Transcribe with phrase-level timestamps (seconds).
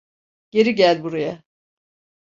[0.51, 1.43] Geri gel buraya!